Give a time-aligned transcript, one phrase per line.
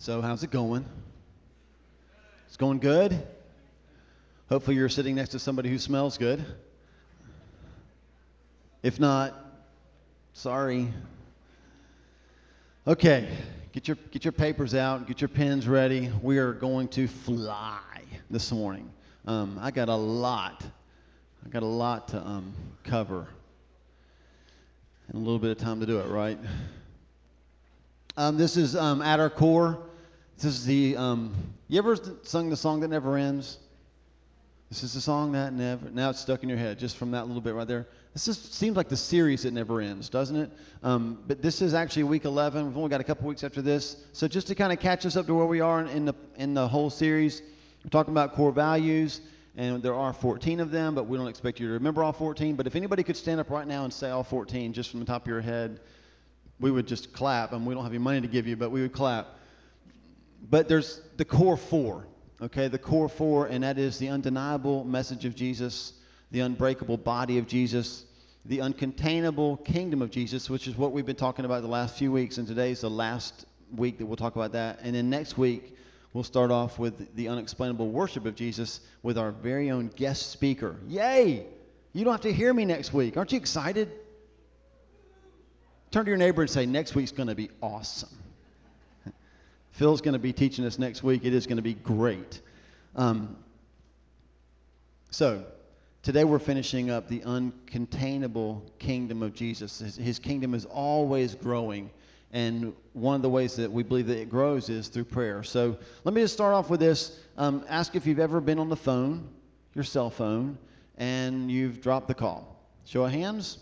[0.00, 0.86] So, how's it going?
[2.46, 3.20] It's going good?
[4.48, 6.44] Hopefully, you're sitting next to somebody who smells good.
[8.84, 9.34] If not,
[10.34, 10.92] sorry.
[12.86, 13.28] Okay,
[13.72, 16.12] get your, get your papers out, get your pens ready.
[16.22, 17.80] We are going to fly
[18.30, 18.88] this morning.
[19.26, 20.64] Um, I got a lot,
[21.44, 22.54] I got a lot to um,
[22.84, 23.26] cover,
[25.08, 26.38] and a little bit of time to do it, right?
[28.16, 29.80] Um, this is um, at our core.
[30.38, 30.96] This is the.
[30.96, 31.34] Um,
[31.66, 33.58] you ever sung the song that never ends?
[34.68, 35.90] This is the song that never.
[35.90, 37.88] Now it's stuck in your head just from that little bit right there.
[38.12, 40.52] This just seems like the series that never ends, doesn't it?
[40.84, 42.68] Um, but this is actually week 11.
[42.68, 43.96] We've only got a couple weeks after this.
[44.12, 46.54] So just to kind of catch us up to where we are in the in
[46.54, 47.42] the whole series,
[47.82, 49.20] we're talking about core values,
[49.56, 52.54] and there are 14 of them, but we don't expect you to remember all 14.
[52.54, 55.06] But if anybody could stand up right now and say all 14 just from the
[55.06, 55.80] top of your head,
[56.60, 57.52] we would just clap.
[57.52, 59.34] And we don't have any money to give you, but we would clap.
[60.40, 62.06] But there's the core four,
[62.40, 62.68] okay?
[62.68, 65.92] The core four, and that is the undeniable message of Jesus,
[66.30, 68.04] the unbreakable body of Jesus,
[68.44, 72.12] the uncontainable kingdom of Jesus, which is what we've been talking about the last few
[72.12, 74.78] weeks, and today's the last week that we'll talk about that.
[74.82, 75.76] And then next week,
[76.12, 80.76] we'll start off with the unexplainable worship of Jesus with our very own guest speaker.
[80.86, 81.46] Yay!
[81.92, 83.16] You don't have to hear me next week.
[83.16, 83.90] Aren't you excited?
[85.90, 88.10] Turn to your neighbor and say, Next week's going to be awesome.
[89.72, 91.24] Phil's going to be teaching us next week.
[91.24, 92.40] It is going to be great.
[92.96, 93.36] Um,
[95.10, 95.44] so,
[96.02, 99.78] today we're finishing up the uncontainable kingdom of Jesus.
[99.78, 101.90] His, his, kingdom is always growing.
[102.32, 105.42] And one of the ways that we believe that it grows is through prayer.
[105.42, 107.18] So, let me just start off with this.
[107.36, 109.28] Um, ask if you've ever been on the phone,
[109.74, 110.58] your cell phone,
[110.96, 112.56] and you've dropped the call.
[112.84, 113.58] Show of hands.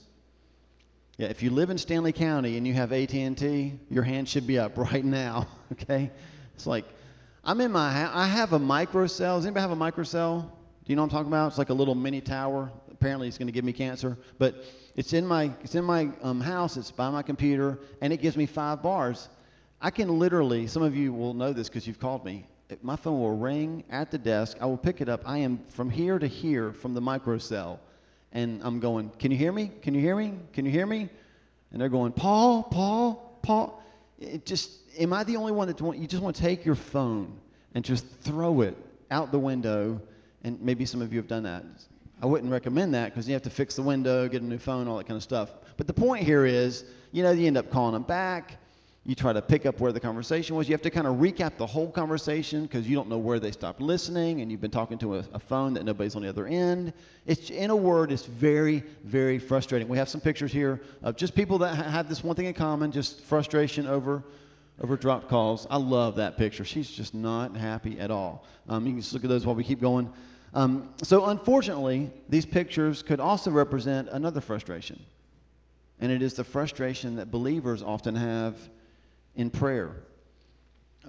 [1.19, 4.59] Yeah, if you live in Stanly County and you have AT&T, your hand should be
[4.59, 5.49] up right now.
[5.73, 6.11] Okay,
[6.55, 6.85] it's like
[7.43, 9.39] I'm in my I have a microcell.
[9.39, 10.43] Does anybody have a microcell?
[10.43, 10.49] Do
[10.87, 11.49] you know what I'm talking about?
[11.49, 12.71] It's like a little mini tower.
[12.91, 14.63] Apparently, it's going to give me cancer, but
[14.95, 16.77] it's in my it's in my um, house.
[16.77, 19.29] It's by my computer, and it gives me five bars.
[19.81, 20.67] I can literally.
[20.67, 22.47] Some of you will know this because you've called me.
[22.83, 24.59] My phone will ring at the desk.
[24.61, 25.23] I will pick it up.
[25.25, 27.79] I am from here to here from the microcell
[28.37, 29.71] and I'm going, Can you hear me?
[29.81, 30.35] Can you hear me?
[30.53, 31.09] Can you hear me?
[31.73, 33.83] And they're going, Paul, Paul, Paul.
[34.21, 36.75] It just, am I the only one that want, you just want to take your
[36.75, 37.39] phone
[37.75, 38.77] and just throw it
[39.11, 40.03] out the window?
[40.45, 41.65] And maybe some of you have done that.
[42.23, 44.87] I wouldn't recommend that because you have to fix the window, get a new phone,
[44.87, 45.51] all that kind of stuff.
[45.79, 48.59] But the point here is, you know, you end up calling them back
[49.07, 50.69] you try to pick up where the conversation was.
[50.69, 53.53] You have to kind of recap the whole conversation because you don't know where they
[53.53, 56.49] stopped listening, and you've been talking to a, a, phone that nobody's on the other
[56.49, 56.93] end.
[57.25, 59.87] It's in a word, it's very, very frustrating.
[59.87, 62.55] We have some pictures here of just people that ha- have this one thing in
[62.55, 64.25] common: just frustration over
[64.81, 65.69] over dropped calls.
[65.71, 66.65] I love that picture.
[66.65, 68.45] She's just not happy at all.
[68.69, 70.13] Um, you can just look at those while we keep going.
[70.53, 75.01] Um, so, unfortunately, these pictures could also represent another frustration,
[76.01, 78.57] and it is the frustration that believers often have
[79.37, 80.03] in prayer.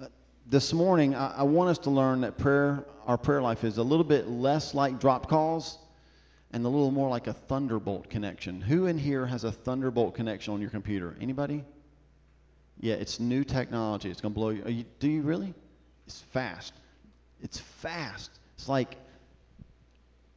[0.00, 0.06] Uh,
[0.46, 3.82] this morning, I, I, want us to learn that prayer, our prayer life is a
[3.82, 5.78] little bit less like drop calls
[6.52, 8.60] and a little more like a thunderbolt connection.
[8.60, 11.16] Who in here has a thunderbolt connection on your computer?
[11.20, 11.64] Anybody?
[12.80, 14.10] Yeah, it's new technology.
[14.10, 14.64] It's going to blow you.
[14.66, 14.84] you.
[15.00, 15.52] Do you really?
[16.06, 16.74] It's fast.
[17.42, 18.30] It's fast.
[18.56, 18.96] It's like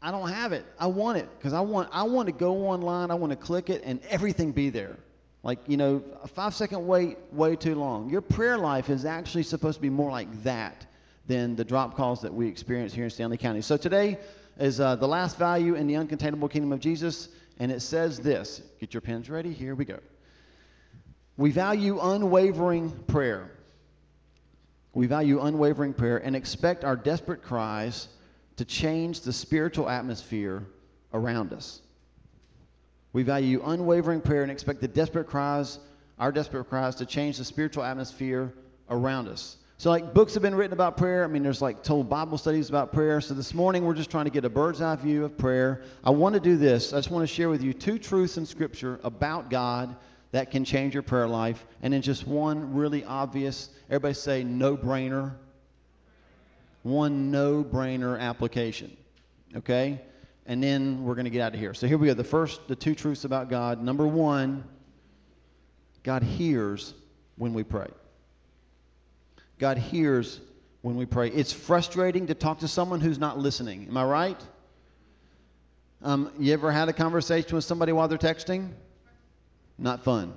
[0.01, 0.66] I don't have it.
[0.80, 3.12] I want it because I want I want to go online.
[3.12, 4.97] I want to click it and everything be there.
[5.44, 8.09] Like, you know, a five second wait, way too long.
[8.09, 10.85] Your prayer life is actually supposed to be more like that
[11.28, 13.62] than the drop calls that we experience here in Stanly County.
[13.62, 14.19] So today
[14.59, 18.62] is uh, the last value in the uncontainable kingdom of Jesus, and it says this.
[18.80, 19.51] Get your pens ready.
[19.51, 20.00] Here we go.
[21.38, 23.50] We value unwavering prayer.
[24.94, 28.07] We value unwavering prayer and expect our desperate cries
[28.57, 30.63] to change the spiritual atmosphere
[31.13, 31.81] around us.
[33.13, 35.79] We value unwavering prayer and expect the desperate cries,
[36.17, 38.53] our desperate cries, to change the spiritual atmosphere
[38.89, 39.57] around us.
[39.77, 41.24] So, like, books have been written about prayer.
[41.24, 43.19] I mean, there's like told Bible studies about prayer.
[43.19, 45.81] So, this morning we're just trying to get a bird's eye view of prayer.
[46.03, 46.94] I want to do this.
[46.94, 49.95] I just want to share with you two truths in Scripture about God
[50.31, 51.65] that can change your prayer life.
[51.81, 55.33] And then just one really obvious, everybody say no brainer.
[56.83, 58.95] One no brainer application.
[59.56, 60.00] Okay?
[60.45, 61.73] And then we're going to get out of here.
[61.73, 62.13] So here we go.
[62.13, 63.81] The first, the two truths about God.
[63.81, 64.63] Number one,
[66.03, 66.93] God hears
[67.38, 67.88] when we pray.
[69.59, 70.39] God hears
[70.81, 71.29] when we pray.
[71.29, 73.88] It's frustrating to talk to someone who's not listening.
[73.88, 74.41] Am I right?
[76.01, 78.69] Um, you ever had a conversation with somebody while they're texting?
[79.77, 80.33] Not fun.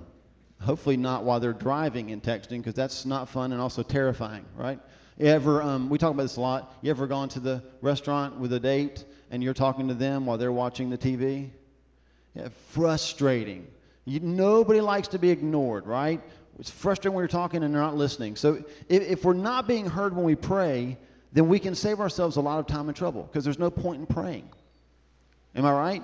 [0.60, 4.78] Hopefully not while they're driving and texting, because that's not fun and also terrifying, right?
[5.18, 6.74] You ever, um, we talk about this a lot.
[6.82, 10.38] You ever gone to the restaurant with a date and you're talking to them while
[10.38, 11.50] they're watching the TV?
[12.34, 13.68] Yeah, frustrating.
[14.06, 16.20] You, nobody likes to be ignored, right?
[16.58, 18.34] It's frustrating when you're talking and they're not listening.
[18.34, 20.98] So if, if we're not being heard when we pray,
[21.32, 24.00] then we can save ourselves a lot of time and trouble because there's no point
[24.00, 24.48] in praying.
[25.54, 26.02] Am I right?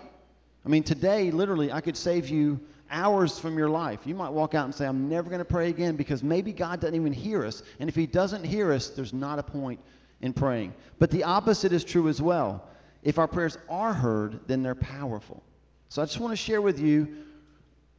[0.64, 2.60] I mean, today, literally, I could save you
[2.90, 4.00] hours from your life.
[4.04, 6.80] You might walk out and say, I'm never going to pray again because maybe God
[6.80, 7.62] doesn't even hear us.
[7.78, 9.80] And if He doesn't hear us, there's not a point
[10.20, 10.74] in praying.
[10.98, 12.64] But the opposite is true as well.
[13.02, 15.42] If our prayers are heard, then they're powerful.
[15.88, 17.08] So I just want to share with you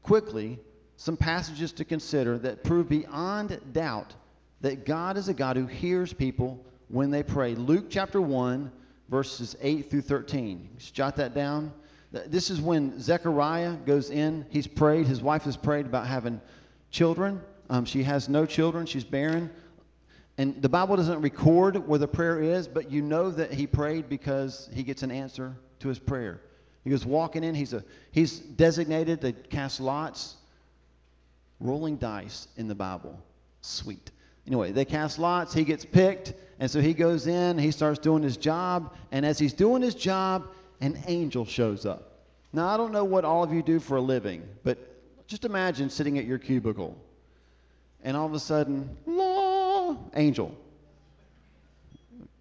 [0.03, 0.59] quickly
[0.97, 4.13] some passages to consider that prove beyond doubt
[4.61, 7.55] that God is a God who hears people when they pray.
[7.55, 8.71] Luke chapter 1,
[9.09, 10.69] verses 8 through 13.
[10.77, 11.73] Just jot that down.
[12.11, 14.45] This is when Zechariah goes in.
[14.49, 15.07] He's prayed.
[15.07, 16.41] His wife has prayed about having
[16.89, 17.41] children.
[17.69, 18.85] Um, she has no children.
[18.85, 19.49] She's barren.
[20.37, 24.09] And the Bible doesn't record where the prayer is, but you know that he prayed
[24.09, 26.41] because he gets an answer to his prayer.
[26.83, 27.55] He goes walking in.
[27.55, 30.35] He's a he's designated to cast lots,
[31.59, 33.19] rolling dice in the Bible.
[33.61, 34.11] Sweet.
[34.47, 35.53] Anyway, they cast lots.
[35.53, 37.57] He gets picked, and so he goes in.
[37.57, 40.47] He starts doing his job, and as he's doing his job,
[40.81, 42.25] an angel shows up.
[42.53, 44.77] Now, I don't know what all of you do for a living, but
[45.27, 46.97] just imagine sitting at your cubicle
[48.03, 50.57] and all of a sudden, law, angel.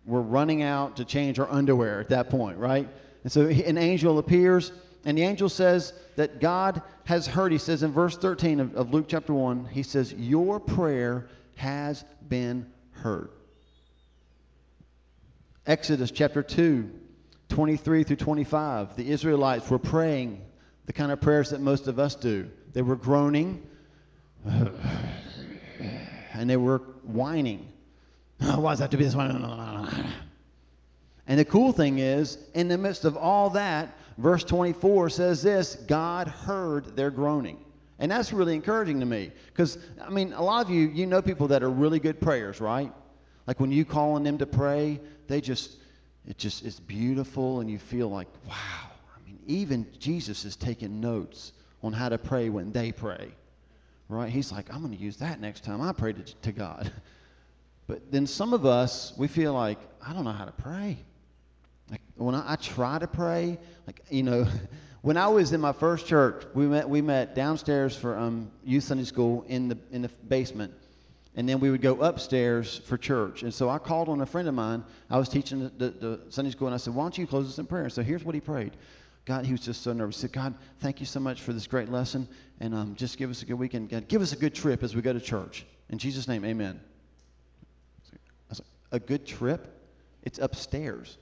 [0.06, 2.88] We're running out to change our underwear at that point, right?
[3.22, 4.72] And so an angel appears,
[5.04, 7.52] and the angel says that God has heard.
[7.52, 12.04] He says in verse 13 of, of Luke chapter 1, he says, Your prayer has
[12.28, 13.30] been heard.
[15.66, 16.90] Exodus chapter 2,
[17.50, 20.40] 23 through 25, the Israelites were praying
[20.86, 22.48] the kind of prayers that most of us do.
[22.72, 23.66] They were groaning
[24.46, 27.68] and they were whining.
[28.38, 29.30] Why does that have to be this way?
[31.26, 35.76] And the cool thing is, in the midst of all that, verse 24 says this
[35.76, 37.64] God heard their groaning.
[38.00, 39.30] And that's really encouraging to me.
[39.46, 42.60] Because, I mean, a lot of you, you know people that are really good prayers,
[42.60, 42.92] right?
[43.46, 44.98] Like when you call on them to pray,
[45.28, 45.76] they just
[46.30, 48.54] it just is beautiful, and you feel like, wow.
[48.54, 53.32] I mean, even Jesus is taking notes on how to pray when they pray,
[54.08, 54.30] right?
[54.30, 56.90] He's like, I'm going to use that next time I pray to, to God.
[57.88, 60.96] But then some of us, we feel like, I don't know how to pray.
[61.90, 64.46] Like when I, I try to pray, like you know,
[65.02, 68.84] when I was in my first church, we met we met downstairs for um, youth
[68.84, 70.72] Sunday school in the in the basement,
[71.36, 73.42] and then we would go upstairs for church.
[73.42, 74.84] And so I called on a friend of mine.
[75.08, 77.48] I was teaching the, the, the, Sunday school, and I said, Why don't you close
[77.48, 77.88] us in prayer?
[77.88, 78.72] So here's what he prayed.
[79.26, 80.16] God, he was just so nervous.
[80.16, 82.26] He said, God, thank you so much for this great lesson,
[82.58, 83.90] and um, just give us a good weekend.
[83.90, 85.66] God, give us a good trip as we go to church.
[85.90, 86.80] In Jesus' name, amen.
[88.50, 89.76] I said, a good trip?
[90.22, 91.16] It's upstairs.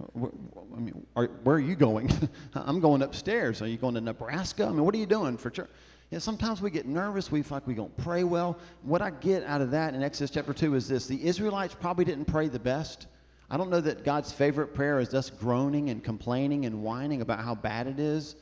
[0.00, 2.10] I mean, are, where are you going?
[2.54, 3.60] I'm going upstairs.
[3.60, 4.64] Are you going to Nebraska?
[4.66, 5.68] I mean, what are you doing for church?
[6.10, 7.30] Yeah, sometimes we get nervous.
[7.30, 8.58] We feel like we don't pray well.
[8.82, 12.04] What I get out of that in Exodus chapter 2 is this the Israelites probably
[12.04, 13.06] didn't pray the best.
[13.48, 17.40] I don't know that God's favorite prayer is us groaning and complaining and whining about
[17.40, 18.34] how bad it is.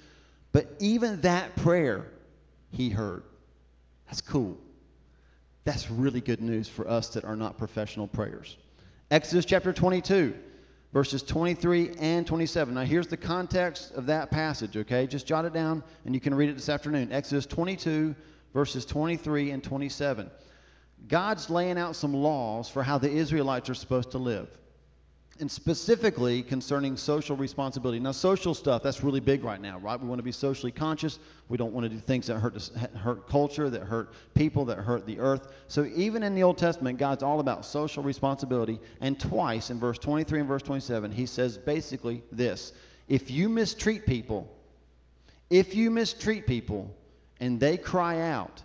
[0.53, 2.07] But even that prayer,
[2.71, 3.23] he heard.
[4.07, 4.57] That's cool.
[5.65, 8.57] That's really good news for us that are not professional prayers.
[9.11, 10.35] Exodus chapter 22
[10.99, 12.75] verses 23 and 27.
[12.75, 15.07] Now, here's the context of that passage, okay?
[15.07, 17.13] Just jot it down and you can read it this afternoon.
[17.13, 18.17] Exodus 22,
[18.53, 20.29] verses 23 and 27.
[21.07, 24.49] God's laying out some laws for how the Israelites are supposed to live
[25.41, 28.01] and specifically concerning social responsibility.
[28.01, 30.01] Now, social stuff, that's really big right now, right?
[30.01, 31.19] We want to be socially conscious.
[31.49, 32.61] We don't want to do things that hurt,
[32.97, 35.53] hurt culture, that hurt people, that hurt the earth.
[35.69, 38.81] So, even in the Old Testament, God's all about social responsibility.
[39.01, 42.73] And twice in verse 23 and verse 27, he says basically this
[43.09, 44.53] If you mistreat people,
[45.51, 46.95] if you mistreat people
[47.41, 48.63] and they cry out,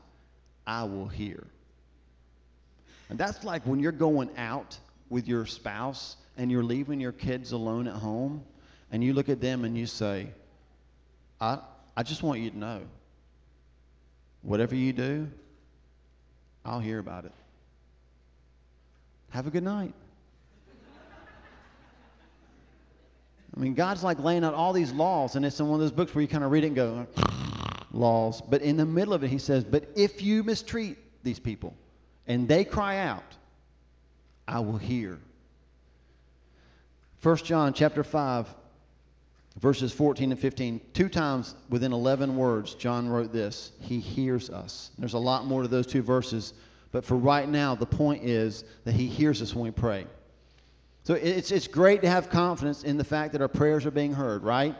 [0.65, 1.45] I will hear.
[3.09, 4.77] And that's like when you're going out
[5.13, 8.43] with your spouse and you're leaving your kids alone at home
[8.91, 10.27] and you look at them and you say,
[11.39, 11.60] I,
[11.96, 12.82] I just want you to know
[14.41, 15.29] whatever you do,
[16.65, 17.32] I'll hear about it.
[19.29, 19.93] Have a good night.
[23.55, 25.91] I mean, God's like laying out all these laws, and it's in one of those
[25.91, 27.08] books where you kind of read it and go,
[27.91, 28.41] laws.
[28.41, 31.75] But in the middle of it, he says, But if you mistreat these people
[32.25, 33.24] and they cry out,
[34.47, 35.17] I will hear
[37.21, 38.47] 1 John chapter 5
[39.59, 40.81] verses 14 and 15.
[40.93, 44.91] Two times within 11 words, John wrote this He hears us.
[44.97, 46.53] There's a lot more to those two verses,
[46.91, 50.05] but for right now, the point is that He hears us when we pray.
[51.03, 54.13] So it's, it's great to have confidence in the fact that our prayers are being
[54.13, 54.75] heard, right?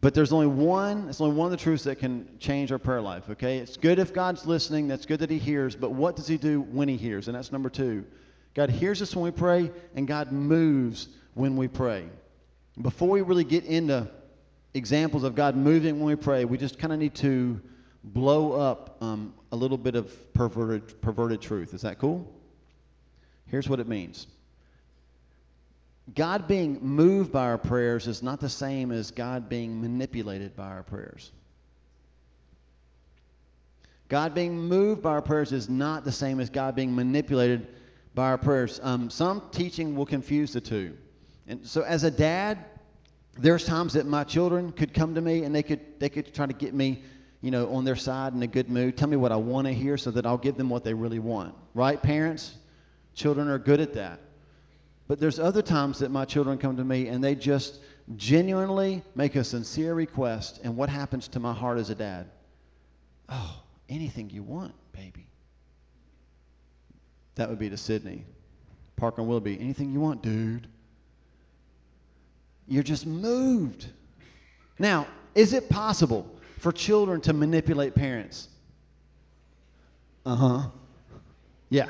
[0.00, 3.02] But there's only one, it's only one of the truths that can change our prayer
[3.02, 3.58] life, okay?
[3.58, 6.62] It's good if God's listening, that's good that He hears, but what does He do
[6.62, 7.28] when He hears?
[7.28, 8.06] And that's number two.
[8.54, 12.08] God hears us when we pray, and God moves when we pray.
[12.80, 14.10] Before we really get into
[14.72, 17.60] examples of God moving when we pray, we just kind of need to
[18.02, 21.74] blow up um, a little bit of perverted, perverted truth.
[21.74, 22.26] Is that cool?
[23.46, 24.26] Here's what it means
[26.14, 30.68] God being moved by our prayers is not the same as God being manipulated by
[30.68, 31.30] our prayers.
[34.08, 37.68] God being moved by our prayers is not the same as God being manipulated
[38.14, 38.80] by our prayers.
[38.82, 40.96] Um, some teaching will confuse the two.
[41.46, 42.58] And so, as a dad,
[43.38, 46.46] there's times that my children could come to me and they could they could try
[46.46, 47.04] to get me,
[47.40, 48.96] you know, on their side in a good mood.
[48.96, 51.20] Tell me what I want to hear so that I'll give them what they really
[51.20, 51.54] want.
[51.74, 52.56] Right, parents?
[53.14, 54.20] Children are good at that.
[55.10, 57.80] But there's other times that my children come to me and they just
[58.14, 60.60] genuinely make a sincere request.
[60.62, 62.30] And what happens to my heart as a dad?
[63.28, 65.26] Oh, anything you want, baby.
[67.34, 68.24] That would be to Sydney.
[68.94, 70.68] Parker and Willoughby, anything you want, dude.
[72.68, 73.88] You're just moved.
[74.78, 76.24] Now, is it possible
[76.60, 78.46] for children to manipulate parents?
[80.24, 80.68] Uh huh.
[81.68, 81.88] Yeah.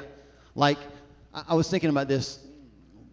[0.55, 0.79] Like,
[1.35, 2.39] I was thinking about this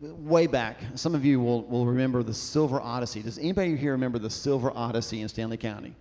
[0.02, 0.80] way back.
[0.96, 3.22] Some of you will, will remember the Silver Odyssey.
[3.22, 5.96] Does anybody here remember the Silver Odyssey in Stanly County?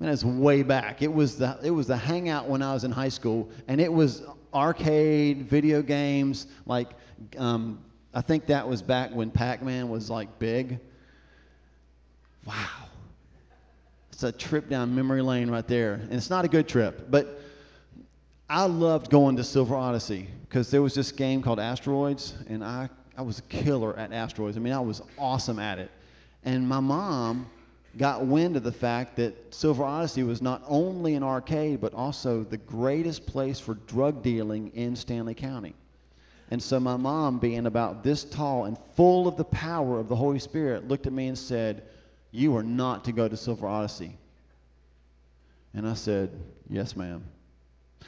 [0.00, 1.02] Man, it's way back.
[1.02, 3.92] It was the it was the hangout when I was in high school, and it
[3.92, 4.22] was
[4.52, 6.48] arcade video games.
[6.66, 6.90] Like
[7.38, 7.78] um,
[8.12, 10.80] I think that was back when Pac-Man was like big.
[12.44, 12.88] Wow,
[14.12, 17.40] it's a trip down memory lane right there, and it's not a good trip, but
[18.50, 22.90] I loved going to Silver Odyssey because there was this game called Asteroids, and I
[23.16, 24.56] I was a killer at asteroids.
[24.56, 25.90] I mean, I was awesome at it.
[26.44, 27.46] And my mom
[27.96, 32.42] got wind of the fact that Silver Odyssey was not only an arcade, but also
[32.42, 35.74] the greatest place for drug dealing in Stanly County.
[36.50, 40.16] And so my mom, being about this tall and full of the power of the
[40.16, 41.84] Holy Spirit, looked at me and said,
[42.32, 44.16] You are not to go to Silver Odyssey.
[45.72, 46.30] And I said,
[46.68, 47.24] Yes, ma'am.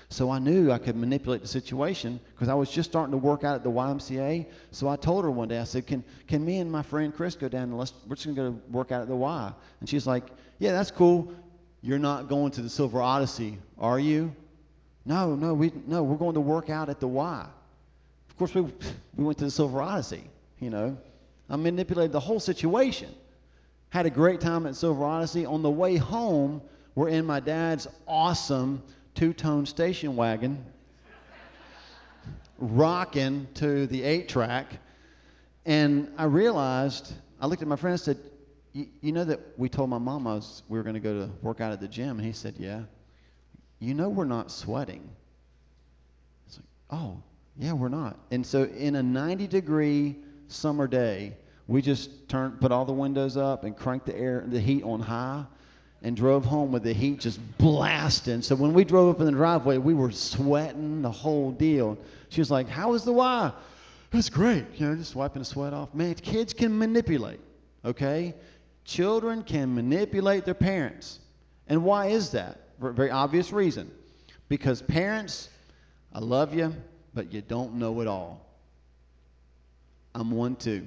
[0.09, 3.45] So I knew I could manipulate the situation because I was just starting to work
[3.45, 4.47] out at the YMCA.
[4.71, 7.35] So I told her one day, I said, "Can can me and my friend Chris
[7.35, 10.07] go down and let's we're just gonna go work out at the Y?" And she's
[10.07, 10.25] like,
[10.59, 11.33] "Yeah, that's cool.
[11.83, 14.33] You're not going to the Silver Odyssey, are you?"
[15.05, 17.47] No, no, we no, we're going to work out at the Y.
[18.29, 18.63] Of course, we
[19.17, 20.25] we went to the Silver Odyssey.
[20.61, 20.97] You know,
[21.49, 23.09] I manipulated the whole situation.
[23.91, 25.47] Had a great time at Silver Odyssey.
[25.47, 26.61] On the way home,
[26.95, 28.83] we're in my dad's awesome
[29.17, 30.65] two tone station wagon
[32.59, 34.67] rocking to the eight track.
[35.65, 38.19] And I realized, I looked at my friend and said,
[38.73, 41.61] You know that we told my mom was, we were going to go to work
[41.61, 42.19] out at the gym?
[42.19, 42.83] And he said, Yeah.
[43.79, 45.09] You know we're not sweating.
[46.47, 47.23] It's like, Oh,
[47.59, 48.19] yeah, we're not.
[48.31, 50.17] And so in a 90 degree
[50.49, 51.37] summer day,
[51.69, 55.01] we just turned, put all the windows up and cranked the air, the heat on
[55.01, 55.47] high
[56.03, 58.43] and drove home with the heat just blasting.
[58.43, 61.99] So when we drove up in the driveway, we were sweating the whole deal.
[62.29, 63.53] She was like, How was the wire?
[64.13, 64.65] It's great.
[64.77, 65.93] You know, just wiping the sweat off.
[65.95, 67.41] Man, kids can manipulate,
[67.85, 68.35] okay?
[68.85, 71.19] Children can manipulate their parents.
[71.69, 72.61] And why is that?
[72.81, 73.91] For a very obvious reason.
[74.49, 75.49] Because parents,
[76.13, 76.75] I love you,
[77.15, 78.47] but you don't know it all.
[80.15, 80.87] I'm one too.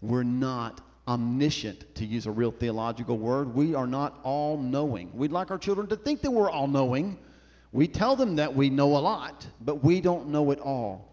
[0.00, 3.54] We're not omniscient, to use a real theological word.
[3.54, 5.10] We are not all knowing.
[5.14, 7.18] We'd like our children to think that we're all knowing.
[7.72, 11.08] We tell them that we know a lot, but we don't know it all.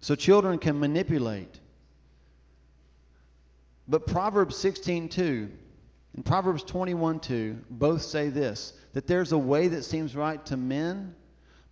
[0.00, 1.60] So children can manipulate.
[3.86, 5.50] But Proverbs 16:2
[6.14, 11.14] and Proverbs 21:2 both say this that there's a way that seems right to men,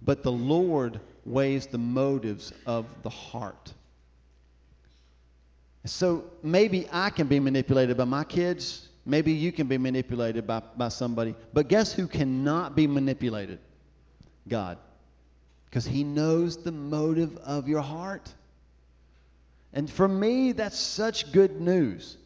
[0.02, 3.74] but the Lord weighs the motives of the heart.
[5.86, 8.88] So maybe I can be manipulated by my kids.
[9.04, 11.34] Maybe you can be manipulated by, by somebody.
[11.52, 13.60] But guess who cannot be manipulated?
[14.48, 14.78] God.
[15.66, 18.32] Because He knows the motive of your heart.
[19.72, 22.16] And for me, that's such good news.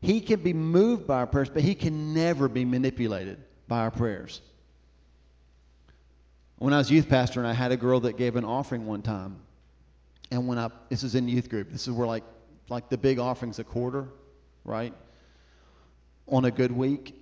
[0.00, 3.90] He can be moved by our prayers, but He can never be manipulated by our
[3.90, 4.40] prayers.
[6.58, 9.02] When I was youth pastor and I had a girl that gave an offering one
[9.02, 9.36] time,
[10.30, 12.24] and when I, this is in youth group, this is where like
[12.68, 14.08] like the big offering's a quarter,
[14.64, 14.94] right?
[16.28, 17.14] On a good week.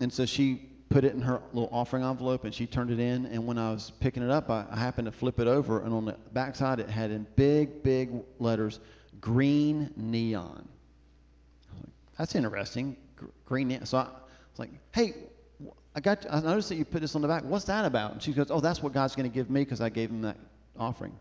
[0.00, 3.26] And so she put it in her little offering envelope and she turned it in.
[3.26, 5.94] And when I was picking it up, I, I happened to flip it over, and
[5.94, 8.80] on the backside, it had in big, big letters,
[9.20, 10.68] green neon.
[12.18, 12.96] That's interesting.
[13.46, 13.86] Green neon.
[13.86, 15.14] So I was like, hey,
[15.94, 16.26] I got.
[16.30, 17.44] I noticed that you put this on the back.
[17.44, 18.12] What's that about?
[18.12, 20.22] And she goes, oh, that's what God's going to give me because I gave him
[20.22, 20.36] that
[20.78, 21.12] offering.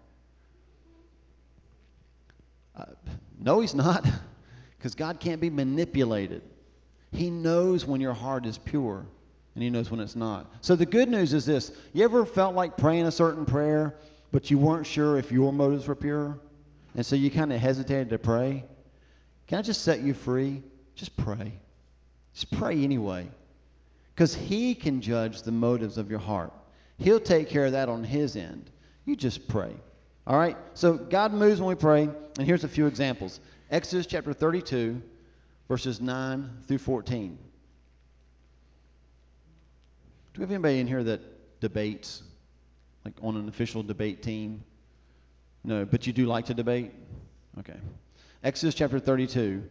[2.75, 2.85] Uh,
[3.39, 4.05] no, he's not,
[4.77, 6.41] because God can't be manipulated.
[7.11, 9.05] He knows when your heart is pure
[9.55, 10.51] and he knows when it's not.
[10.61, 13.95] So the good news is this you ever felt like praying a certain prayer,
[14.31, 16.39] but you weren't sure if your motives were pure?
[16.95, 18.63] And so you kind of hesitated to pray?
[19.47, 20.61] Can I just set you free?
[20.95, 21.53] Just pray.
[22.33, 23.27] Just pray anyway.
[24.13, 26.53] Because he can judge the motives of your heart.
[26.97, 28.69] He'll take care of that on his end.
[29.05, 29.73] You just pray.
[30.27, 30.57] All right?
[30.73, 33.39] So God moves when we pray, and here's a few examples.
[33.71, 35.01] Exodus chapter 32,
[35.67, 37.37] verses 9 through 14.
[40.33, 42.23] Do we have anybody in here that debates,
[43.05, 44.63] like on an official debate team?
[45.63, 46.91] No, but you do like to debate?
[47.59, 47.77] Okay.
[48.43, 49.63] Exodus chapter 32,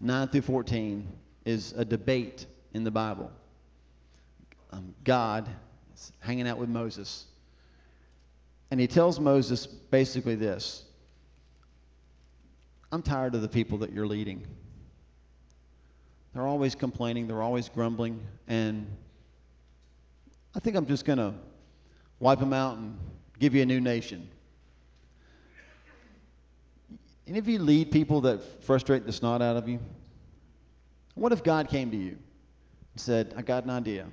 [0.00, 1.06] 9 through 14,
[1.44, 3.30] is a debate in the Bible.
[4.70, 5.48] Um, God
[5.94, 7.24] is hanging out with Moses.
[8.70, 10.84] And he tells Moses basically this
[12.90, 14.46] I'm tired of the people that you're leading.
[16.34, 18.86] They're always complaining, they're always grumbling, and
[20.54, 21.34] I think I'm just going to
[22.20, 22.98] wipe them out and
[23.38, 24.28] give you a new nation.
[27.26, 29.78] Any of you lead people that frustrate the snot out of you?
[31.14, 32.18] What if God came to you and
[32.96, 34.06] said, I got an idea?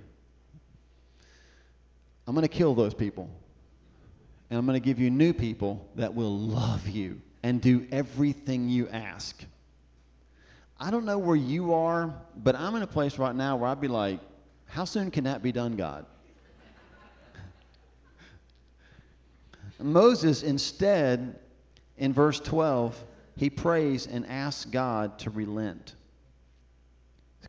[2.27, 3.29] I'm going to kill those people.
[4.49, 8.69] And I'm going to give you new people that will love you and do everything
[8.69, 9.43] you ask.
[10.79, 13.81] I don't know where you are, but I'm in a place right now where I'd
[13.81, 14.19] be like,
[14.67, 16.05] how soon can that be done, God?
[19.79, 21.39] Moses, instead,
[21.97, 23.01] in verse 12,
[23.37, 25.95] he prays and asks God to relent.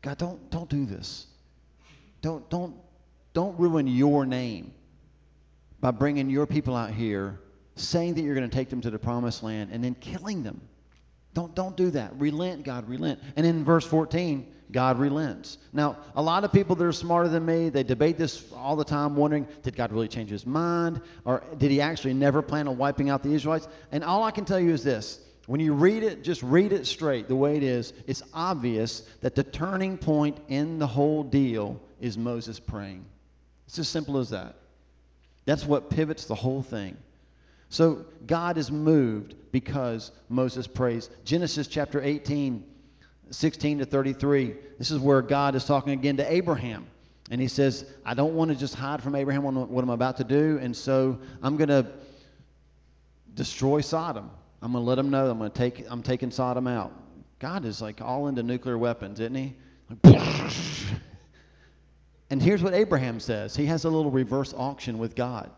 [0.02, 1.26] God, don't, don't do this.
[2.22, 2.76] Don't, don't,
[3.32, 4.72] don't ruin your name
[5.80, 7.40] by bringing your people out here,
[7.74, 10.60] saying that you're going to take them to the promised land, and then killing them.
[11.34, 12.18] Don't, don't do that.
[12.18, 13.20] Relent, God, relent.
[13.36, 15.58] And in verse 14, God relents.
[15.72, 18.84] Now, a lot of people that are smarter than me, they debate this all the
[18.84, 21.02] time, wondering, did God really change his mind?
[21.24, 23.68] Or did he actually never plan on wiping out the Israelites?
[23.92, 25.20] And all I can tell you is this.
[25.46, 27.92] When you read it, just read it straight the way it is.
[28.06, 33.04] It's obvious that the turning point in the whole deal is Moses praying.
[33.66, 34.56] It's as simple as that.
[35.46, 36.96] That's what pivots the whole thing.
[37.68, 41.08] So God is moved because Moses prays.
[41.24, 42.62] Genesis chapter 18,
[43.30, 44.54] 16 to 33.
[44.78, 46.86] This is where God is talking again to Abraham.
[47.30, 50.24] And he says, I don't want to just hide from Abraham what I'm about to
[50.24, 51.86] do, and so I'm going to
[53.34, 54.30] destroy Sodom.
[54.62, 56.92] I'm going to let him know I'm going to take I'm taking Sodom out.
[57.40, 59.54] God is like all into nuclear weapons, isn't he?
[62.30, 63.54] and here's what Abraham says.
[63.54, 65.50] He has a little reverse auction with God.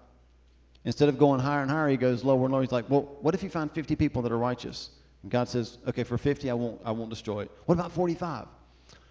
[0.84, 2.62] Instead of going higher and higher, he goes lower and lower.
[2.62, 4.90] He's like, well, what if you find 50 people that are righteous?
[5.22, 7.50] And God says, okay, for 50, I won't, I won't destroy it.
[7.66, 8.46] What about 45?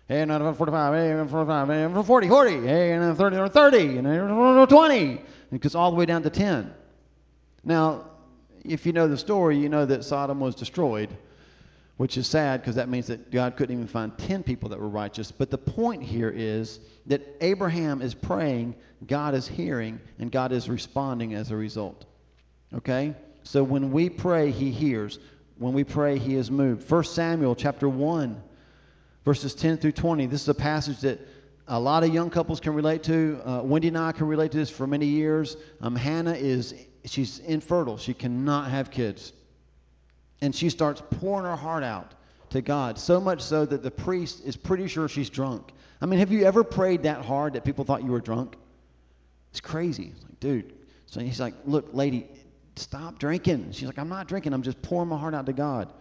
[0.08, 0.94] Hey, not about 45.
[0.94, 1.68] Hey, 45.
[1.68, 2.68] Hey, 40, 40.
[2.68, 3.98] Hey, and 30 or 30.
[3.98, 5.00] And 20.
[5.10, 5.20] And
[5.52, 6.74] it goes all the way down to 10.
[7.64, 8.06] Now,
[8.64, 11.10] if you know the story, you know that Sodom was destroyed
[11.98, 14.88] which is sad because that means that God couldn't even find 10 people that were
[14.88, 15.32] righteous.
[15.32, 18.76] But the point here is that Abraham is praying,
[19.08, 22.06] God is hearing, and God is responding as a result.
[22.74, 23.16] Okay?
[23.44, 25.20] So when we pray, he hears.
[25.58, 26.90] When we pray, he is moved.
[26.90, 28.44] 1 Samuel chapter 1,
[29.26, 30.28] verses 10 through 20.
[30.28, 31.20] This is a passage that
[31.68, 33.42] a lot of young couples can relate to.
[33.44, 35.58] Uh, Wendy and I can relate to this for many years.
[35.82, 37.98] Um, Hannah is, she's infertile.
[37.98, 39.34] She cannot have kids.
[40.42, 42.14] And she starts pouring her heart out
[42.50, 45.72] to God, so much so that the priest is pretty sure she's drunk.
[46.02, 48.56] I mean, have you ever prayed that hard that people thought you were drunk?
[49.52, 50.12] It's crazy.
[50.16, 50.74] It's like, dude.
[51.08, 52.28] So he's like, look, lady,
[52.76, 53.72] stop drinking.
[53.72, 54.54] She's like, I'm not drinking.
[54.54, 55.92] I'm just pouring my heart out to God.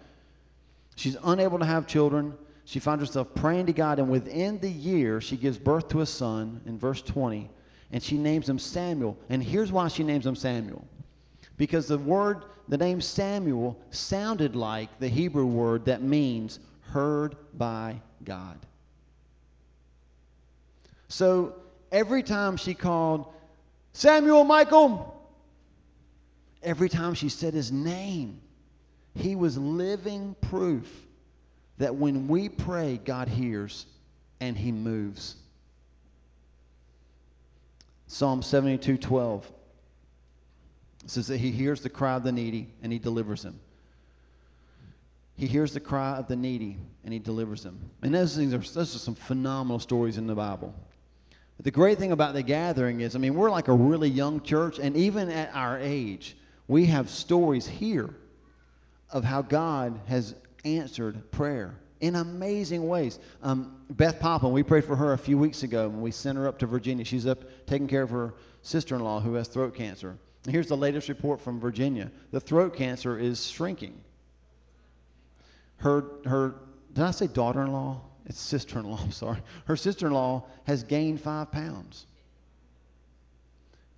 [0.96, 2.35] She's unable to have children.
[2.64, 6.07] She finds herself praying to God, and within the year, she gives birth to a
[6.07, 7.49] son in verse 20,
[7.92, 9.16] and she names him Samuel.
[9.29, 10.85] And here's why she names him Samuel
[11.56, 16.58] because the word, the name Samuel, sounded like the Hebrew word that means
[16.92, 18.58] heard by God.
[21.08, 21.54] So
[21.92, 23.32] every time she called
[23.92, 25.16] Samuel Michael,
[26.62, 28.40] every time she said his name,
[29.14, 30.86] he was living proof
[31.78, 33.86] that when we pray, God hears
[34.40, 35.36] and he moves.
[38.08, 39.50] Psalm 72 12
[41.10, 43.58] says that he hears the cry of the needy and he delivers him.
[45.36, 47.78] He hears the cry of the needy and he delivers them.
[48.02, 50.74] And those things are those are some phenomenal stories in the Bible.
[51.56, 54.42] But the great thing about the gathering is, I mean, we're like a really young
[54.42, 56.36] church, and even at our age,
[56.68, 58.10] we have stories here
[59.10, 63.18] of how God has answered prayer in amazing ways.
[63.42, 66.46] Um, Beth Popham, we prayed for her a few weeks ago, and we sent her
[66.46, 67.04] up to Virginia.
[67.04, 70.18] She's up taking care of her sister-in-law who has throat cancer.
[70.48, 74.00] Here's the latest report from Virginia: the throat cancer is shrinking.
[75.78, 76.54] Her her
[76.92, 78.00] did I say daughter-in-law?
[78.26, 78.98] It's sister-in-law.
[79.02, 79.38] I'm sorry.
[79.66, 82.06] Her sister-in-law has gained five pounds.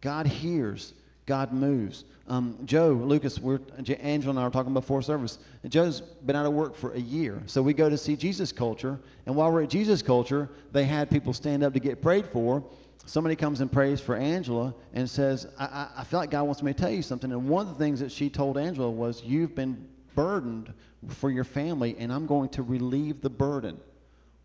[0.00, 0.92] God hears.
[1.24, 2.04] God moves.
[2.26, 3.60] Um, Joe, Lucas, we're,
[4.00, 5.38] Angela and I were talking before service.
[5.68, 7.42] Joe's been out of work for a year.
[7.46, 8.98] So we go to see Jesus Culture.
[9.26, 12.64] And while we're at Jesus Culture, they had people stand up to get prayed for.
[13.06, 16.78] Somebody comes and prays for Angela and says, I, feel like God wants me to
[16.78, 17.32] tell you something.
[17.32, 20.72] And one of the things that she told Angela was, You've been burdened
[21.08, 23.78] for your family, and I'm going to relieve the burden.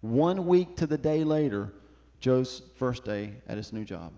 [0.02, 1.74] One week to the day later,
[2.20, 4.14] Joe's first day at his new job.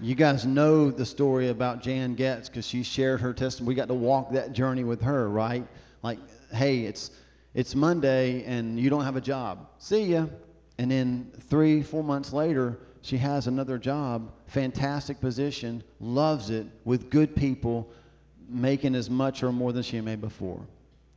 [0.00, 3.68] You guys know the story about Jan Getz because she shared her testimony.
[3.68, 5.66] We got to walk that journey with her, right?
[6.02, 6.20] Like,
[6.52, 7.10] hey, it's
[7.58, 9.66] it's Monday and you don't have a job.
[9.78, 10.26] See ya.
[10.78, 17.10] And then three, four months later, she has another job, fantastic position, loves it, with
[17.10, 17.90] good people,
[18.48, 20.60] making as much or more than she made before.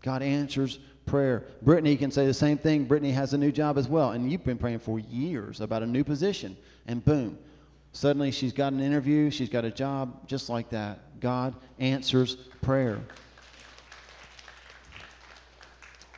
[0.02, 1.46] God answers prayer.
[1.62, 2.86] Brittany can say the same thing.
[2.86, 5.88] Brittany has a new job as well, and you've been praying for years about a
[5.88, 7.38] new position, and boom,
[7.94, 11.20] Suddenly she's got an interview, she's got a job, just like that.
[11.20, 13.00] God answers prayer.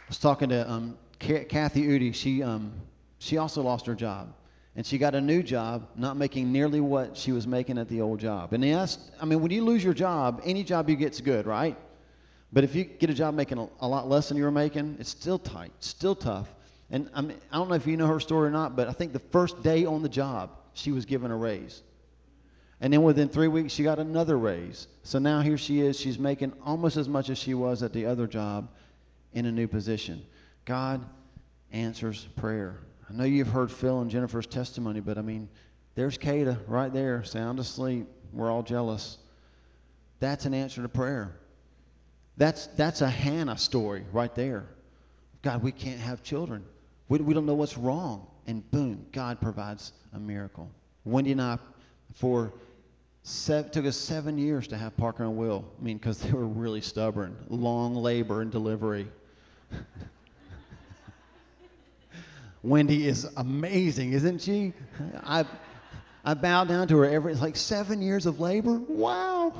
[0.07, 2.13] Was talking to um, Kathy Udi.
[2.13, 2.73] She, um,
[3.19, 4.33] she also lost her job.
[4.75, 8.01] And she got a new job, not making nearly what she was making at the
[8.01, 8.53] old job.
[8.53, 11.77] And asked, I mean, when you lose your job, any job you get's good, right?
[12.51, 14.97] But if you get a job making a, a lot less than you were making,
[14.99, 16.47] it's still tight, still tough.
[16.89, 18.93] And I, mean, I don't know if you know her story or not, but I
[18.93, 21.81] think the first day on the job, she was given a raise.
[22.81, 24.87] And then within three weeks, she got another raise.
[25.03, 25.99] So now here she is.
[25.99, 28.69] She's making almost as much as she was at the other job
[29.33, 30.23] in a new position.
[30.65, 31.03] God
[31.71, 32.79] answers prayer.
[33.09, 35.49] I know you've heard Phil and Jennifer's testimony, but I mean,
[35.95, 38.07] there's Kada right there, sound asleep.
[38.31, 39.17] We're all jealous.
[40.19, 41.35] That's an answer to prayer.
[42.37, 44.65] That's, that's a Hannah story right there.
[45.41, 46.63] God, we can't have children.
[47.09, 50.69] We, we don't know what's wrong and boom, God provides a miracle.
[51.05, 51.57] Wendy and I,
[52.15, 52.53] for
[53.23, 55.65] seven, took us seven years to have Parker and Will.
[55.79, 59.07] I mean, because they were really stubborn, long labor and delivery.
[62.63, 64.73] Wendy is amazing, isn't she?
[65.23, 65.45] I
[66.23, 67.33] I bow down to her every.
[67.33, 68.79] It's like seven years of labor.
[68.87, 69.53] Wow.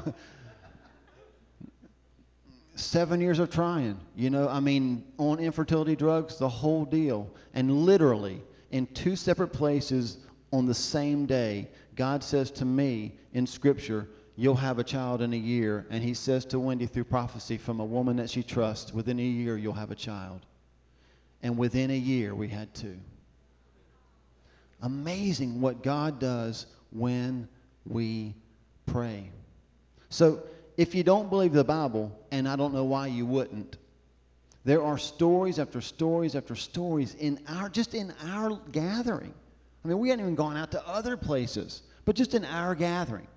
[2.76, 4.00] seven years of trying.
[4.16, 9.50] You know, I mean, on infertility drugs, the whole deal, and literally in two separate
[9.50, 10.18] places
[10.54, 11.70] on the same day.
[11.96, 15.86] God says to me in Scripture, You'll have a child in a year.
[15.90, 19.24] And He says to Wendy through prophecy from a woman that she trusts, Within a
[19.24, 20.46] year, you'll have a child.
[21.42, 22.98] And within a year, we had two.
[24.82, 27.48] Amazing what God does when
[27.86, 28.34] we
[28.86, 29.30] pray.
[30.10, 30.44] So,
[30.78, 33.78] if you don't believe the Bible, and I don't know why you wouldn't,
[34.66, 39.34] there are stories after stories after stories in our just in our gathering.
[39.84, 43.28] I mean, we hadn't even gone out to other places, but just in our gathering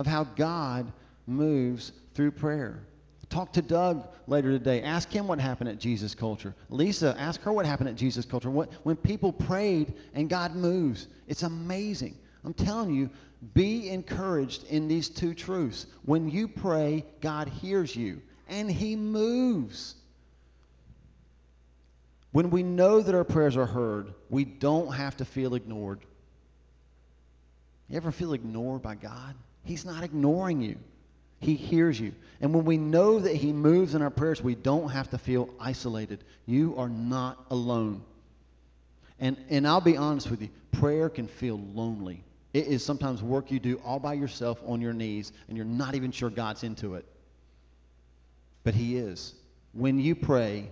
[0.00, 0.90] of how God
[1.26, 2.80] moves through prayer.
[3.28, 4.82] Talk to Doug later today.
[4.82, 6.54] Ask him what happened at Jesus Culture.
[6.70, 8.50] Lisa, ask her what happened at Jesus Culture.
[8.50, 12.16] What, when people prayed and God moves, it's amazing.
[12.46, 13.10] I'm telling you,
[13.52, 15.86] be encouraged in these two truths.
[16.06, 19.96] When you pray, God hears you and he moves.
[22.32, 26.00] When we know that our prayers are heard, we don't have to feel ignored.
[27.90, 29.34] You ever feel ignored by God?
[29.64, 30.76] He's not ignoring you.
[31.40, 32.14] He hears you.
[32.40, 35.48] And when we know that He moves in our prayers, we don't have to feel
[35.58, 36.24] isolated.
[36.46, 38.02] You are not alone.
[39.18, 42.24] And, and I'll be honest with you, prayer can feel lonely.
[42.52, 45.94] It is sometimes work you do all by yourself on your knees, and you're not
[45.94, 47.04] even sure God's into it.
[48.64, 49.34] But He is.
[49.72, 50.70] When you pray,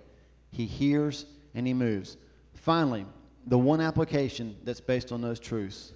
[0.51, 1.25] He hears
[1.55, 2.17] and he moves.
[2.55, 3.05] Finally,
[3.47, 5.93] the one application that's based on those truths.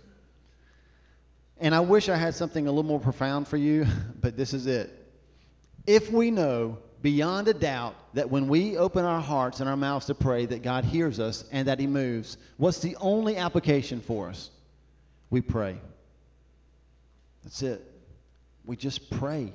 [1.62, 3.86] And I wish I had something a little more profound for you,
[4.20, 4.90] but this is it.
[5.86, 10.06] if we know beyond a doubt that when we open our hearts and our mouths
[10.06, 14.28] to pray that God hears us and that he moves, what's the only application for
[14.28, 14.50] us?
[15.30, 15.78] We pray.
[17.44, 17.80] That's it.
[18.64, 19.52] We just pray.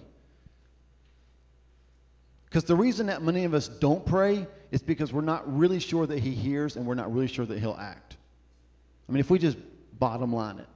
[2.46, 6.08] Because the reason that many of us don't pray is because we're not really sure
[6.08, 8.16] that he hears and we're not really sure that he'll act.
[9.08, 9.58] I mean, if we just
[10.00, 10.68] bottom line it.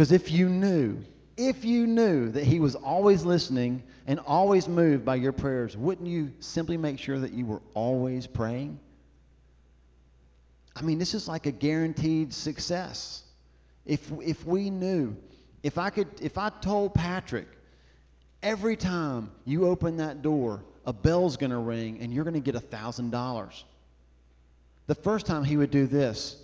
[0.00, 0.96] Because if you knew,
[1.36, 6.08] if you knew that he was always listening and always moved by your prayers, wouldn't
[6.08, 8.80] you simply make sure that you were always praying?
[10.74, 13.24] I mean, this is like a guaranteed success.
[13.84, 15.14] If, if we knew,
[15.62, 17.48] if I could, if I told Patrick,
[18.42, 22.40] every time you open that door, a bell's going to ring and you're going to
[22.40, 23.66] get a thousand dollars.
[24.86, 26.42] The first time he would do this,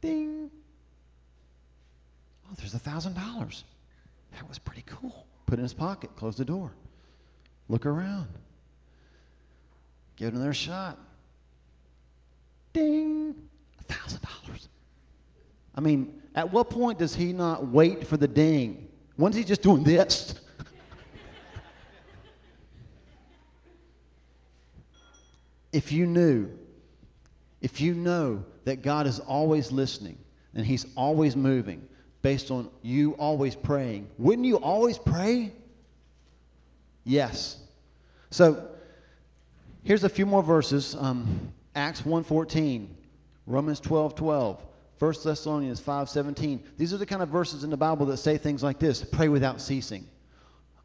[0.00, 0.35] ding.
[2.56, 3.64] There's a thousand dollars.
[4.32, 5.26] That was pretty cool.
[5.46, 6.72] Put it in his pocket, close the door,
[7.68, 8.26] look around,
[10.16, 10.98] give it another shot.
[12.72, 13.34] Ding,
[13.78, 14.68] a thousand dollars.
[15.74, 18.88] I mean, at what point does he not wait for the ding?
[19.16, 20.34] When's he just doing this?
[25.72, 26.50] if you knew,
[27.60, 30.18] if you know that God is always listening
[30.54, 31.88] and he's always moving
[32.26, 35.52] based on you always praying, wouldn't you always pray?
[37.04, 37.56] Yes.
[38.30, 38.66] So
[39.84, 40.96] here's a few more verses.
[40.98, 42.88] Um, Acts 1.14,
[43.46, 44.58] Romans 12.12,
[44.98, 46.62] 1 Thessalonians 5.17.
[46.76, 49.04] These are the kind of verses in the Bible that say things like this.
[49.04, 50.04] Pray without ceasing.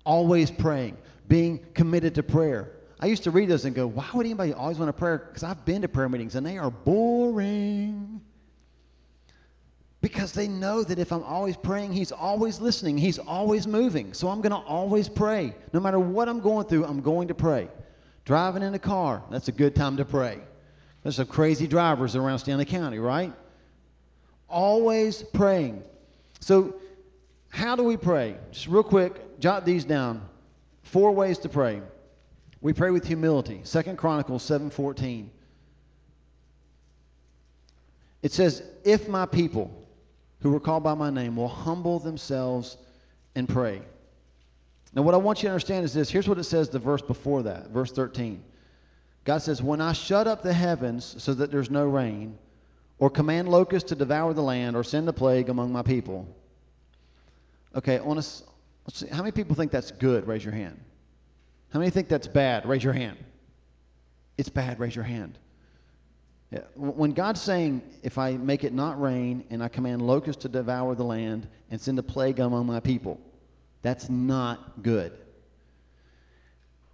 [0.06, 0.96] Always praying.
[1.28, 2.72] Being committed to prayer.
[3.00, 5.18] I used to read those and go, why would anybody always want to pray?
[5.18, 8.21] Because I've been to prayer meetings and they are boring.
[10.02, 14.14] Because they know that if I'm always praying, He's always listening, He's always moving.
[14.14, 15.54] So I'm going to always pray.
[15.74, 17.70] No matter what I'm going through, I'm going to pray.
[18.26, 20.40] Driving in a car, that's a good time to pray.
[21.04, 23.34] There's some crazy drivers around Stanly County, right?
[24.50, 25.84] Always praying.
[26.40, 26.76] So,
[27.50, 28.38] how do we pray?
[28.52, 30.28] Just real quick, jot these down.
[30.84, 31.82] Four ways to pray.
[32.60, 33.62] We pray with humility.
[33.64, 35.30] Second Chronicles 7:14.
[38.22, 39.81] It says, "If my people
[40.42, 42.78] who are called by my name will humble themselves
[43.36, 43.82] and pray."
[44.94, 46.10] Now what I want you to understand is this.
[46.10, 48.44] Here's what it says the verse before that, verse 13.
[49.24, 52.38] God says, "When I shut up the heavens so that there's no rain,
[53.00, 56.28] or command locusts to devour the land, or send a plague among my people."
[57.76, 60.28] Okay, on a, see, how many people think that's good?
[60.28, 60.78] Raise your hand.
[61.70, 62.66] How many think that's bad?
[62.66, 63.18] Raise your hand.
[64.38, 64.80] It's bad.
[64.80, 65.38] Raise your hand.
[66.76, 70.96] When God's saying, if I make it not rain and I command locusts to devour
[70.96, 73.20] the land and send a plague among my people,
[73.82, 75.14] that's not good.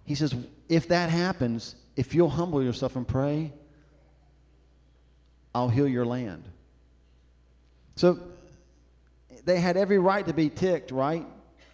[0.04, 0.34] He says,
[0.68, 3.52] if that happens, if you'll humble yourself and pray,
[5.54, 6.44] I'll heal your land.
[7.96, 8.20] So
[9.44, 11.26] they had every right to be ticked, right?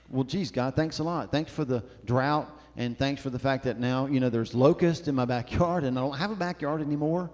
[0.09, 1.31] Well, geez, God, thanks a lot.
[1.31, 5.07] Thanks for the drought, and thanks for the fact that now, you know, there's locusts
[5.07, 7.31] in my backyard, and I don't have a backyard anymore.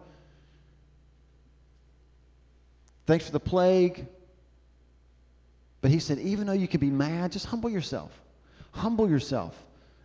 [3.10, 4.06] Thanks for the plague.
[5.80, 8.12] But he said, even though you can be mad, just humble yourself.
[8.70, 9.52] Humble yourself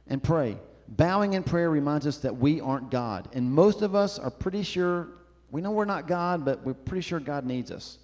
[0.08, 0.58] and pray.
[0.88, 3.30] Bowing in prayer reminds us that we aren't God.
[3.34, 5.10] And most of us are pretty sure,
[5.52, 8.00] we know we're not God, but we're pretty sure God needs us.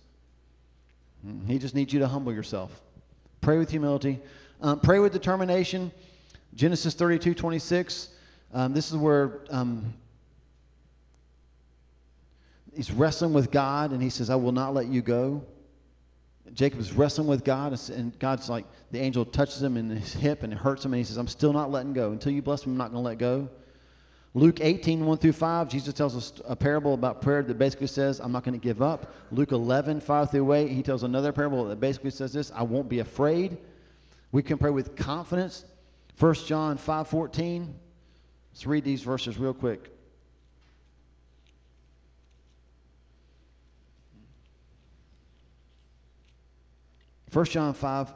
[1.47, 2.69] He just needs you to humble yourself.
[3.41, 4.19] Pray with humility.
[4.61, 5.91] Um, pray with determination.
[6.53, 8.09] Genesis 32 26.
[8.53, 9.95] Um, this is where um,
[12.75, 15.43] he's wrestling with God and he says, I will not let you go.
[16.53, 20.43] Jacob is wrestling with God, and God's like, the angel touches him in his hip
[20.43, 22.11] and it hurts him, and he says, I'm still not letting go.
[22.11, 23.49] Until you bless me, I'm not going to let go.
[24.33, 28.19] Luke 18, 1 through 5, Jesus tells us a parable about prayer that basically says,
[28.19, 29.13] I'm not going to give up.
[29.31, 32.89] Luke 11, 5 through 8, he tells another parable that basically says this, I won't
[32.89, 33.57] be afraid.
[34.31, 35.65] We can pray with confidence.
[36.17, 37.73] 1 John 5, 14.
[38.51, 39.91] Let's read these verses real quick.
[47.31, 48.13] 1 John 5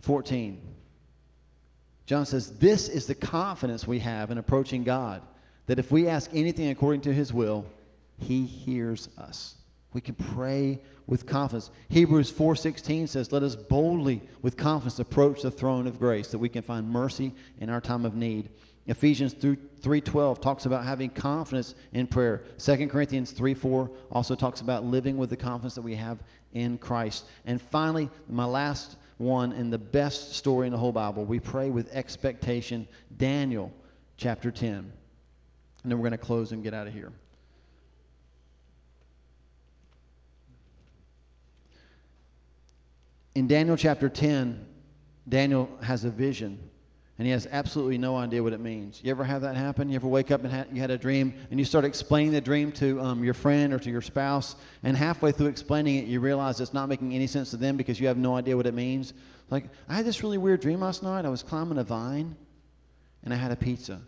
[0.00, 0.60] 14.
[2.06, 5.22] John says, This is the confidence we have in approaching God,
[5.66, 7.64] that if we ask anything according to his will,
[8.18, 9.54] he hears us.
[9.94, 11.70] We can pray with confidence.
[11.88, 16.48] Hebrews 4:16 says, "Let us boldly with confidence approach the throne of grace that we
[16.48, 18.50] can find mercy in our time of need."
[18.86, 22.42] Ephesians 3:12 talks about having confidence in prayer.
[22.58, 26.22] 2 Corinthians 3:4 also talks about living with the confidence that we have
[26.54, 27.26] in Christ.
[27.44, 31.24] And finally, my last one and the best story in the whole Bible.
[31.24, 32.88] We pray with expectation.
[33.16, 33.72] Daniel
[34.16, 34.70] chapter 10.
[34.78, 34.92] And
[35.84, 37.12] then we're going to close and get out of here.
[43.34, 44.64] In Daniel chapter 10,
[45.28, 46.70] Daniel has a vision
[47.16, 49.00] and he has absolutely no idea what it means.
[49.02, 49.88] You ever have that happen?
[49.88, 52.40] You ever wake up and ha- you had a dream and you start explaining the
[52.40, 56.18] dream to um, your friend or to your spouse, and halfway through explaining it, you
[56.18, 58.74] realize it's not making any sense to them because you have no idea what it
[58.74, 59.14] means?
[59.48, 61.24] Like, I had this really weird dream last night.
[61.24, 62.34] I was climbing a vine
[63.22, 64.00] and I had a pizza.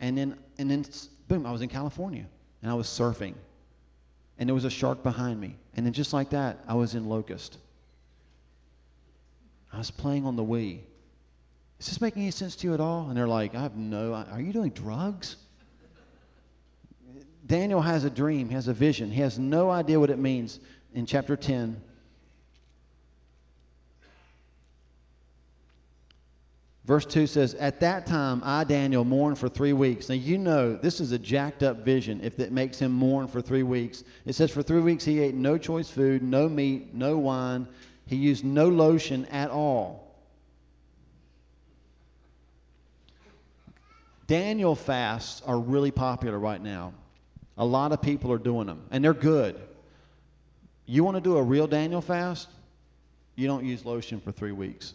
[0.00, 0.84] And then, and then
[1.28, 2.26] boom, I was in California
[2.60, 3.34] and I was surfing.
[4.38, 5.56] And there was a shark behind me.
[5.76, 7.56] And then just like that, I was in Locust.
[9.72, 10.80] I was playing on the Wii
[11.78, 13.08] is this making any sense to you at all?
[13.08, 15.36] And they're like, I have no, are you doing drugs?
[17.46, 19.10] Daniel has a dream, he has a vision.
[19.10, 20.58] He has no idea what it means
[20.94, 21.80] in chapter 10.
[26.86, 30.08] Verse 2 says, At that time I, Daniel, mourned for three weeks.
[30.08, 33.42] Now, you know, this is a jacked up vision if it makes him mourn for
[33.42, 34.04] three weeks.
[34.24, 37.66] It says, For three weeks he ate no choice food, no meat, no wine.
[38.06, 40.05] He used no lotion at all.
[44.26, 46.92] Daniel fasts are really popular right now.
[47.58, 49.60] A lot of people are doing them, and they're good.
[50.84, 52.48] You want to do a real Daniel fast?
[53.34, 54.94] You don't use lotion for three weeks.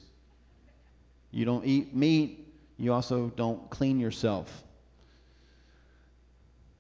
[1.32, 2.46] You don't eat meat.
[2.78, 4.64] You also don't clean yourself.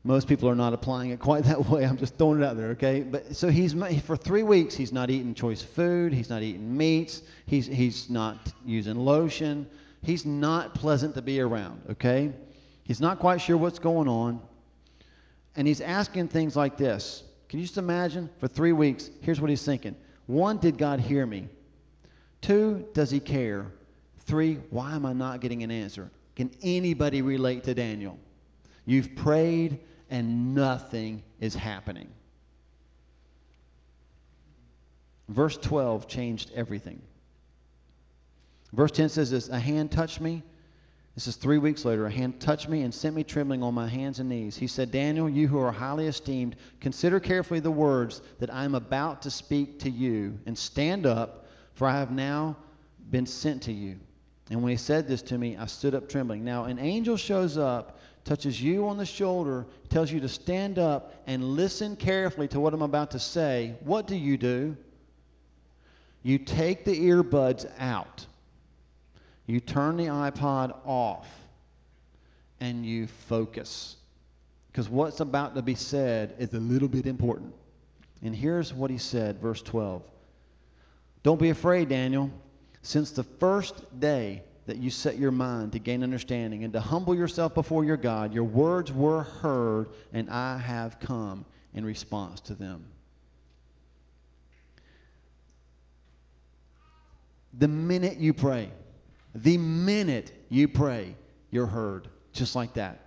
[0.03, 1.85] Most people are not applying it quite that way.
[1.85, 3.01] I'm just throwing it out there, okay?
[3.01, 6.13] But so he's for three weeks he's not eating choice food.
[6.13, 7.21] He's not eating meats.
[7.45, 9.67] He's he's not using lotion
[10.03, 12.33] he's not pleasant to be around, okay?
[12.83, 14.41] He's not quite sure what's going on.
[15.55, 17.23] And he's asking things like this.
[17.49, 18.29] Can you just imagine?
[18.39, 21.49] For three weeks, here's what he's thinking One, did God hear me?
[22.41, 23.67] Two, does he care?
[24.25, 26.09] Three, why am I not getting an answer?
[26.35, 28.17] Can anybody relate to Daniel?
[28.85, 32.09] You've prayed and nothing is happening.
[35.29, 37.01] Verse 12 changed everything.
[38.73, 40.43] Verse 10 says this A hand touched me.
[41.15, 42.05] This is three weeks later.
[42.05, 44.55] A hand touched me and sent me trembling on my hands and knees.
[44.55, 48.75] He said, Daniel, you who are highly esteemed, consider carefully the words that I am
[48.75, 52.55] about to speak to you, and stand up, for I have now
[53.09, 53.99] been sent to you.
[54.49, 56.45] And when he said this to me, I stood up trembling.
[56.45, 61.13] Now, an angel shows up, touches you on the shoulder, tells you to stand up
[61.27, 63.75] and listen carefully to what I'm about to say.
[63.83, 64.77] What do you do?
[66.23, 68.27] You take the earbuds out
[69.47, 71.27] you turn the iPod off
[72.59, 73.97] and you focus.
[74.71, 77.53] Because what's about to be said is a little bit important.
[78.23, 80.03] And here's what he said, verse 12.
[81.23, 82.31] Don't be afraid, Daniel.
[82.81, 87.15] Since the first day that you set your mind to gain understanding and to humble
[87.15, 92.53] yourself before your God, your words were heard, and I have come in response to
[92.53, 92.85] them.
[97.57, 98.71] The minute you pray,
[99.33, 101.15] the minute you pray,
[101.49, 102.07] you're heard.
[102.33, 102.99] Just like that.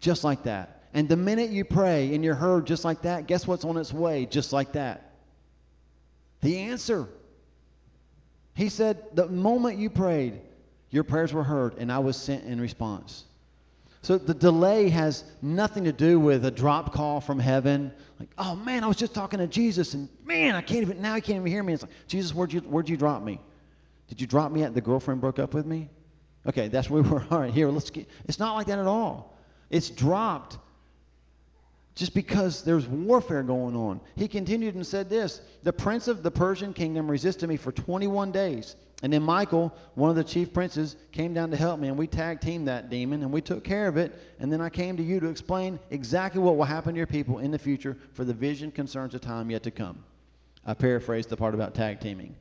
[0.00, 0.84] Just like that.
[0.94, 3.92] And the minute you pray and you're heard just like that, guess what's on its
[3.92, 5.12] way just like that?
[6.40, 7.08] The answer.
[8.54, 10.40] He said, the moment you prayed,
[10.90, 13.24] your prayers were heard, and I was sent in response.
[14.02, 17.92] So the delay has nothing to do with a drop call from heaven.
[18.18, 21.14] Like, oh man, I was just talking to Jesus, and man, I can't even now.
[21.16, 21.74] He can't even hear me.
[21.74, 23.40] It's like, Jesus, where'd you where'd you drop me?
[24.08, 25.90] Did you drop me at the girlfriend broke up with me?
[26.46, 27.24] Okay, that's where we were.
[27.30, 28.08] All right, here, let's get.
[28.26, 29.36] It's not like that at all.
[29.70, 30.58] It's dropped
[31.94, 34.00] just because there's warfare going on.
[34.14, 38.32] He continued and said this The prince of the Persian kingdom resisted me for 21
[38.32, 38.76] days.
[39.02, 42.08] And then Michael, one of the chief princes, came down to help me, and we
[42.08, 44.12] tag teamed that demon, and we took care of it.
[44.40, 47.38] And then I came to you to explain exactly what will happen to your people
[47.38, 50.04] in the future, for the vision concerns a time yet to come.
[50.66, 52.34] I paraphrased the part about tag teaming.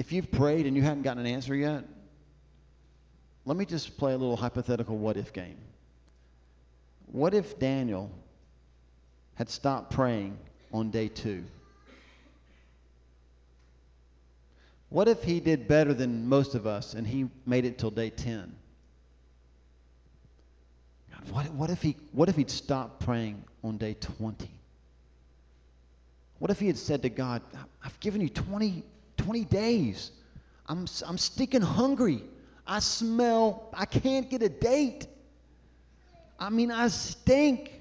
[0.00, 1.84] If you've prayed and you haven't gotten an answer yet,
[3.44, 5.58] let me just play a little hypothetical what if game.
[7.12, 8.10] What if Daniel
[9.34, 10.38] had stopped praying
[10.72, 11.44] on day two?
[14.88, 18.08] What if he did better than most of us and he made it till day
[18.08, 18.54] 10?
[21.12, 24.48] God, what, what, if he, what if he'd stopped praying on day 20?
[26.38, 27.42] What if he had said to God,
[27.84, 28.82] I've given you 20
[29.20, 30.10] 20 days.
[30.66, 32.22] I'm, I'm stinking hungry.
[32.66, 35.06] I smell, I can't get a date.
[36.38, 37.72] I mean, I stink.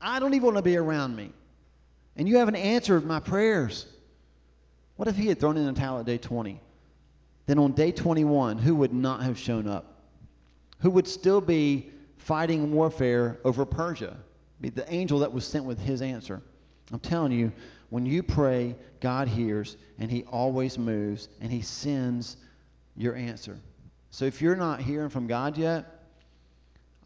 [0.00, 1.32] I don't even want to be around me.
[2.16, 3.86] And you haven't answered my prayers.
[4.96, 6.60] What if he had thrown in a towel at day 20?
[7.46, 10.02] Then on day 21, who would not have shown up?
[10.80, 14.16] Who would still be fighting warfare over Persia?
[14.60, 16.42] Be the angel that was sent with his answer.
[16.92, 17.52] I'm telling you,
[17.90, 22.36] when you pray, God hears, and He always moves, and He sends
[22.96, 23.58] your answer.
[24.10, 26.02] So if you're not hearing from God yet,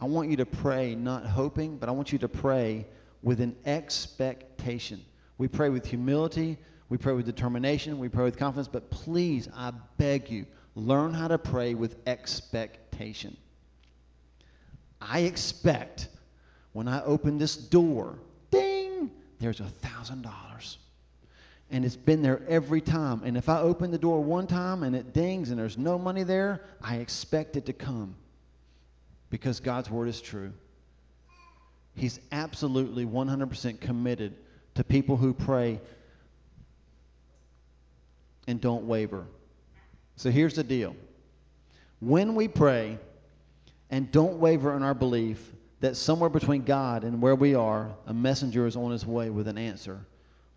[0.00, 2.86] I want you to pray not hoping, but I want you to pray
[3.22, 5.04] with an expectation.
[5.38, 6.58] We pray with humility,
[6.88, 11.28] we pray with determination, we pray with confidence, but please, I beg you, learn how
[11.28, 13.36] to pray with expectation.
[15.00, 16.08] I expect
[16.72, 18.18] when I open this door,
[19.40, 20.78] there's a thousand dollars.
[21.70, 23.22] And it's been there every time.
[23.24, 26.22] And if I open the door one time and it dings and there's no money
[26.22, 28.14] there, I expect it to come
[29.30, 30.52] because God's word is true.
[31.94, 34.34] He's absolutely 100% committed
[34.76, 35.80] to people who pray
[38.46, 39.26] and don't waver.
[40.16, 40.96] So here's the deal
[42.00, 42.98] when we pray
[43.90, 48.14] and don't waver in our belief that somewhere between God and where we are, a
[48.14, 50.00] messenger is on his way with an answer,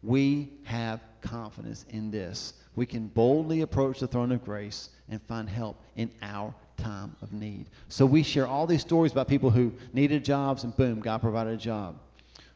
[0.04, 2.54] we have confidence in this.
[2.76, 7.34] We can boldly approach the throne of grace and find help in our time of
[7.34, 7.68] need.
[7.90, 11.54] So we share all these stories about people who needed jobs and boom, God provided
[11.54, 12.00] a job.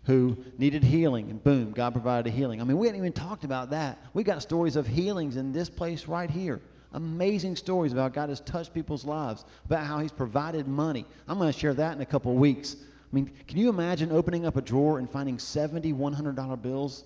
[0.06, 2.62] Who needed healing and boom, God provided a healing.
[2.62, 4.00] I mean, we hadn't even talked about that.
[4.14, 6.62] We got stories of healings in this place right here.
[6.94, 11.06] Amazing stories about God has touched people's lives, about how He's provided money.
[11.28, 12.76] I'm going to share that in a couple weeks.
[12.80, 17.04] I mean, can you imagine opening up a drawer and finding 70 $100 bills?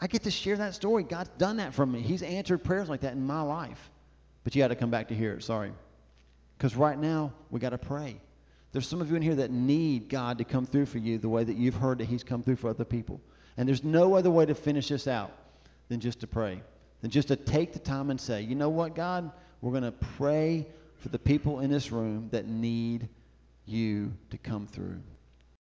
[0.00, 1.02] I get to share that story.
[1.02, 2.00] God's done that for me.
[2.00, 3.90] He's answered prayers like that in my life.
[4.44, 5.42] But you got to come back to hear it.
[5.42, 5.72] Sorry.
[6.56, 8.16] Because right now, we got to pray.
[8.72, 11.28] There's some of you in here that need God to come through for you the
[11.28, 13.20] way that you've heard that He's come through for other people.
[13.56, 15.32] And there's no other way to finish this out
[15.88, 16.62] than just to pray,
[17.00, 19.30] than just to take the time and say, you know what, God?
[19.60, 23.08] We're going to pray for the people in this room that need
[23.66, 25.00] you to come through.